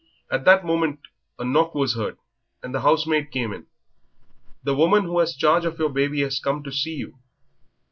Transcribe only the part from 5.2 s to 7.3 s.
charge of your baby has come to see you."